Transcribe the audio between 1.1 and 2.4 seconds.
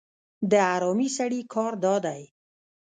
سړي کار دا دی.